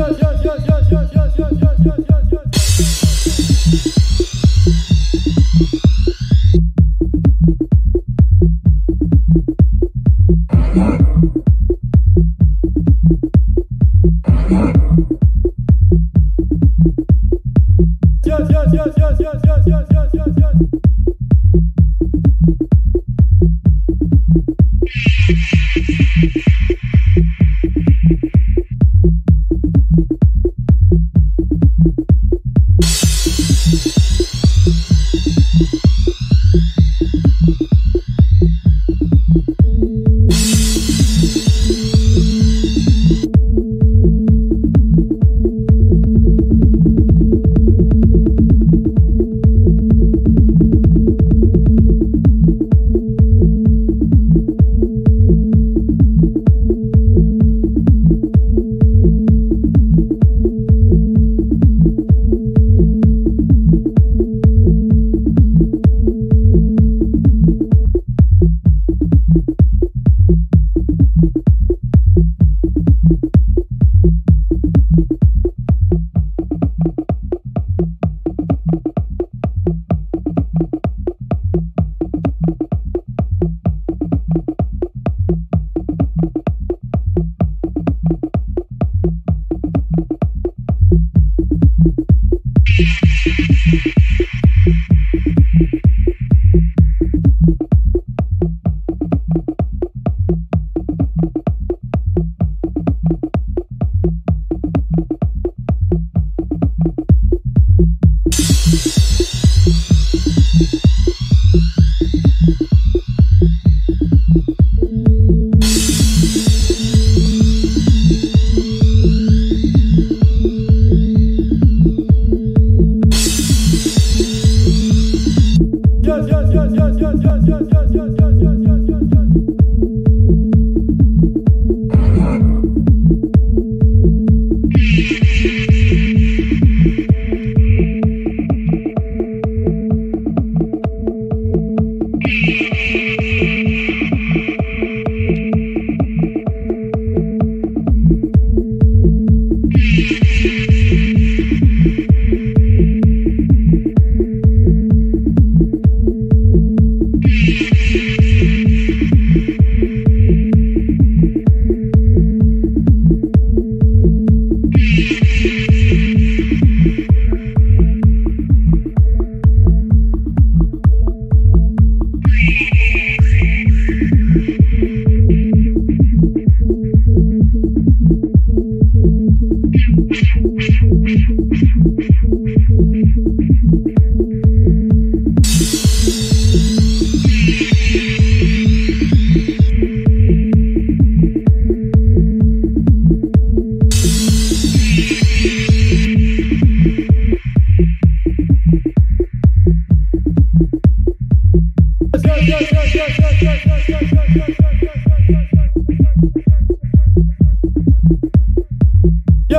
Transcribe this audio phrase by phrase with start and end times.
[0.00, 1.69] よしよしよしよしよし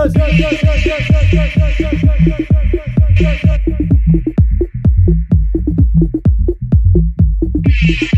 [0.09, 0.41] Thank
[8.01, 8.17] you.